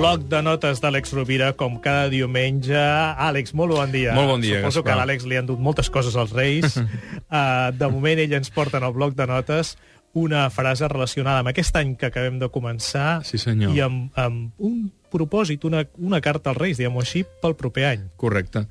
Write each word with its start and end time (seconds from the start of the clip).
bloc 0.00 0.22
de 0.32 0.40
notes 0.40 0.80
d'Àlex 0.80 1.12
Rovira, 1.12 1.50
com 1.58 1.74
cada 1.82 2.08
diumenge. 2.08 2.72
Àlex, 3.20 3.52
molt 3.56 3.74
bon 3.76 3.90
dia. 3.92 4.14
Molt 4.16 4.30
bon 4.32 4.40
dia, 4.40 4.60
Suposo 4.62 4.80
Gaspar. 4.80 4.86
que 4.86 4.92
a 4.94 4.98
l'Àlex 5.02 5.26
li 5.28 5.36
han 5.36 5.48
dut 5.48 5.60
moltes 5.60 5.90
coses 5.92 6.16
als 6.16 6.32
Reis. 6.32 6.78
uh, 6.78 7.68
de 7.80 7.88
moment, 7.92 8.18
ell 8.22 8.32
ens 8.38 8.48
porta 8.54 8.80
en 8.80 8.86
el 8.88 8.94
bloc 8.96 9.12
de 9.18 9.26
notes 9.28 9.74
una 10.16 10.46
frase 10.50 10.88
relacionada 10.90 11.42
amb 11.44 11.52
aquest 11.52 11.76
any 11.78 11.92
que 12.00 12.08
acabem 12.08 12.40
de 12.40 12.48
començar 12.50 13.20
Sí, 13.28 13.38
senyor. 13.38 13.76
i 13.76 13.82
amb, 13.84 14.08
amb 14.18 14.56
un 14.58 14.88
propòsit, 15.12 15.62
una, 15.68 15.84
una 15.98 16.20
carta 16.24 16.50
als 16.50 16.58
Reis, 16.58 16.80
diguem-ho 16.80 17.04
així, 17.04 17.22
pel 17.42 17.54
proper 17.58 17.84
any. 17.92 18.08
Correcte. 18.18 18.64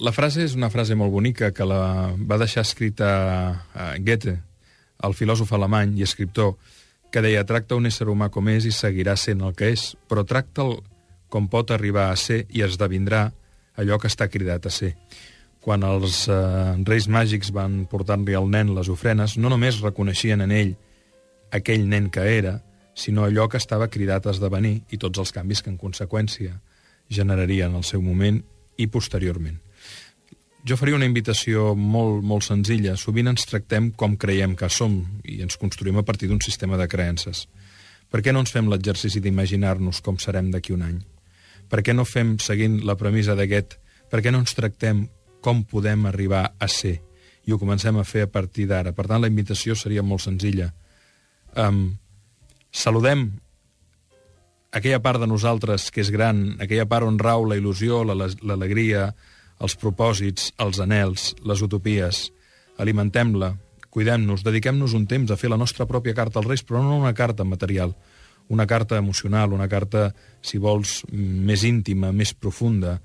La 0.00 0.10
frase 0.16 0.42
és 0.48 0.56
una 0.56 0.70
frase 0.72 0.96
molt 0.96 1.12
bonica 1.12 1.52
que 1.52 1.66
la 1.68 2.14
va 2.16 2.40
deixar 2.40 2.64
escrita 2.64 3.10
a 3.76 3.92
Goethe, 4.00 4.38
el 5.04 5.12
filòsof 5.14 5.52
alemany 5.52 5.98
i 6.00 6.06
escriptor, 6.08 6.54
que 7.14 7.22
deia 7.22 7.44
tracta 7.46 7.76
un 7.78 7.86
ésser 7.86 8.08
humà 8.10 8.26
com 8.34 8.48
és 8.50 8.64
i 8.66 8.72
seguirà 8.74 9.12
sent 9.14 9.44
el 9.46 9.52
que 9.54 9.68
és, 9.70 9.92
però 10.10 10.24
tracta'l 10.26 10.80
com 11.30 11.44
pot 11.46 11.70
arribar 11.70 12.08
a 12.10 12.16
ser 12.18 12.40
i 12.50 12.64
esdevindrà 12.66 13.28
allò 13.78 14.00
que 14.02 14.10
està 14.10 14.26
cridat 14.26 14.66
a 14.66 14.72
ser. 14.74 14.96
Quan 15.62 15.86
els 15.86 16.24
eh, 16.26 16.74
reis 16.82 17.06
màgics 17.06 17.52
van 17.54 17.84
portar-li 17.90 18.34
al 18.34 18.50
nen 18.50 18.72
les 18.74 18.90
ofrenes, 18.90 19.36
no 19.38 19.52
només 19.52 19.78
reconeixien 19.84 20.42
en 20.42 20.54
ell 20.56 20.74
aquell 21.54 21.86
nen 21.86 22.10
que 22.10 22.26
era, 22.34 22.56
sinó 22.98 23.28
allò 23.28 23.46
que 23.46 23.62
estava 23.62 23.86
cridat 23.94 24.26
a 24.26 24.34
esdevenir 24.34 24.80
i 24.90 24.98
tots 24.98 25.22
els 25.22 25.30
canvis 25.38 25.62
que 25.62 25.70
en 25.70 25.78
conseqüència 25.78 26.58
generarien 27.06 27.70
en 27.70 27.78
el 27.78 27.86
seu 27.86 28.02
moment 28.02 28.42
i 28.74 28.90
posteriorment. 28.90 29.60
Jo 30.64 30.78
faria 30.80 30.96
una 30.96 31.04
invitació 31.04 31.74
molt, 31.76 32.22
molt 32.24 32.46
senzilla. 32.46 32.94
Sovint 32.96 33.28
ens 33.28 33.44
tractem 33.44 33.90
com 33.92 34.14
creiem 34.16 34.54
que 34.56 34.70
som 34.72 34.94
i 35.28 35.42
ens 35.44 35.58
construïm 35.60 35.98
a 36.00 36.04
partir 36.08 36.30
d'un 36.30 36.40
sistema 36.40 36.78
de 36.80 36.86
creences. 36.88 37.46
Per 38.10 38.22
què 38.24 38.32
no 38.32 38.40
ens 38.40 38.52
fem 38.54 38.70
l'exercici 38.72 39.20
d'imaginar-nos 39.20 40.00
com 40.00 40.16
serem 40.22 40.48
d'aquí 40.54 40.72
un 40.72 40.84
any? 40.86 41.00
Per 41.68 41.82
què 41.84 41.92
no 41.96 42.04
fem, 42.08 42.38
seguint 42.40 42.78
la 42.86 42.96
premissa 42.96 43.34
d'aquest, 43.36 43.76
per 44.10 44.22
què 44.24 44.32
no 44.32 44.40
ens 44.40 44.54
tractem 44.56 45.04
com 45.44 45.64
podem 45.68 46.06
arribar 46.08 46.54
a 46.58 46.68
ser? 46.68 47.00
I 47.44 47.52
ho 47.52 47.58
comencem 47.60 47.98
a 48.00 48.04
fer 48.08 48.22
a 48.24 48.30
partir 48.32 48.64
d'ara. 48.70 48.94
Per 48.96 49.04
tant, 49.04 49.20
la 49.20 49.28
invitació 49.28 49.74
seria 49.76 50.02
molt 50.02 50.22
senzilla. 50.24 50.70
Um, 51.60 51.98
saludem 52.72 53.26
aquella 54.72 55.02
part 55.04 55.20
de 55.20 55.28
nosaltres 55.28 55.90
que 55.92 56.00
és 56.00 56.10
gran, 56.10 56.56
aquella 56.60 56.86
part 56.88 57.04
on 57.06 57.18
rau 57.20 57.44
la 57.44 57.58
il·lusió, 57.60 58.00
la- 58.08 58.16
l'alegria, 58.42 59.10
els 59.62 59.76
propòsits, 59.78 60.52
els 60.58 60.80
anels, 60.82 61.32
les 61.46 61.62
utopies. 61.62 62.28
Alimentem-la, 62.80 63.54
cuidem-nos, 63.94 64.42
dediquem-nos 64.46 64.94
un 64.98 65.06
temps 65.06 65.30
a 65.30 65.38
fer 65.38 65.50
la 65.52 65.60
nostra 65.60 65.86
pròpia 65.86 66.14
carta 66.16 66.40
als 66.40 66.48
Reis, 66.50 66.64
però 66.66 66.82
no 66.82 66.98
una 66.98 67.14
carta 67.14 67.44
material, 67.44 67.94
una 68.48 68.66
carta 68.66 68.98
emocional, 68.98 69.52
una 69.52 69.68
carta, 69.68 70.10
si 70.42 70.58
vols, 70.58 71.02
més 71.12 71.64
íntima, 71.64 72.12
més 72.12 72.34
profunda, 72.34 72.98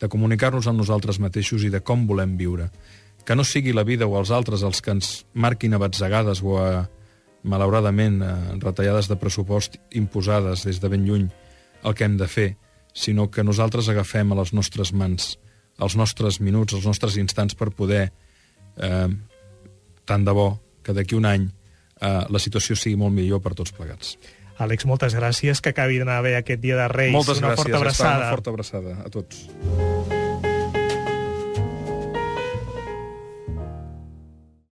de 0.00 0.08
comunicar-nos 0.12 0.68
amb 0.68 0.80
nosaltres 0.80 1.18
mateixos 1.20 1.64
i 1.64 1.72
de 1.72 1.80
com 1.80 2.06
volem 2.06 2.36
viure. 2.36 2.70
Que 3.26 3.34
no 3.34 3.44
sigui 3.44 3.72
la 3.74 3.84
vida 3.84 4.06
o 4.06 4.14
els 4.18 4.30
altres 4.30 4.62
els 4.62 4.80
que 4.80 4.92
ens 4.94 5.24
marquin 5.34 5.74
a 5.74 5.80
batzegades 5.82 6.42
o 6.44 6.60
a, 6.60 6.86
malauradament, 7.42 8.20
a 8.22 8.36
retallades 8.62 9.08
de 9.10 9.18
pressupost 9.18 9.80
imposades 9.98 10.62
des 10.68 10.78
de 10.80 10.92
ben 10.92 11.08
lluny 11.08 11.26
el 11.82 11.94
que 11.94 12.06
hem 12.06 12.16
de 12.20 12.28
fer, 12.30 12.54
sinó 12.94 13.28
que 13.30 13.44
nosaltres 13.44 13.88
agafem 13.88 14.30
a 14.32 14.38
les 14.38 14.54
nostres 14.54 14.92
mans 14.94 15.34
els 15.82 15.96
nostres 15.96 16.40
minuts, 16.40 16.74
els 16.76 16.86
nostres 16.88 17.18
instants 17.20 17.56
per 17.58 17.70
poder, 17.70 18.08
eh, 18.76 19.08
tant 20.04 20.24
de 20.24 20.32
bo, 20.32 20.48
que 20.82 20.94
d'aquí 20.96 21.18
un 21.18 21.26
any 21.26 21.46
eh, 22.00 22.24
la 22.28 22.42
situació 22.42 22.76
sigui 22.76 22.96
molt 23.00 23.14
millor 23.16 23.42
per 23.44 23.54
tots 23.58 23.74
plegats. 23.76 24.16
Àlex, 24.56 24.86
moltes 24.88 25.12
gràcies, 25.16 25.60
que 25.60 25.74
acabi 25.74 25.98
d'anar 26.00 26.22
bé 26.24 26.36
aquest 26.38 26.62
dia 26.62 26.78
de 26.78 26.88
Reis. 26.88 27.12
Moltes 27.12 27.42
una 27.42 27.52
gràcies, 27.52 27.64
forta 27.66 27.82
abraçada. 27.82 28.22
una 28.22 28.30
forta 28.30 28.54
abraçada 28.54 29.00
a 29.04 29.10
tots. 29.12 30.15